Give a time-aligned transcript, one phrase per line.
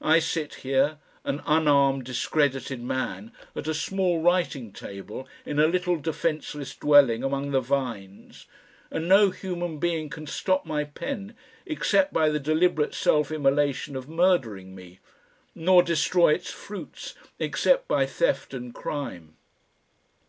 [0.00, 5.96] I sit here, an unarmed discredited man, at a small writing table in a little
[5.96, 8.46] defenceless dwelling among the vines,
[8.92, 11.34] and no human being can stop my pen
[11.66, 15.00] except by the deliberate self immolation of murdering me,
[15.52, 19.36] nor destroy its fruits except by theft and crime.